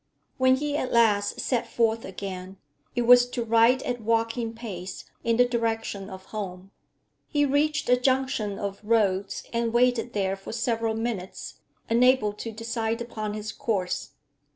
[0.39, 2.57] When he at last set forth again,
[2.95, 6.71] it was to ride at walking pace in the direction of home.
[7.27, 12.99] He reached a junction of roads, and waited there for several minutes, unable to decide
[12.99, 14.13] upon his course.